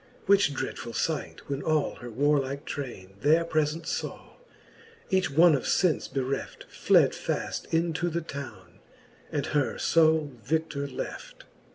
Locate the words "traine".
2.65-3.17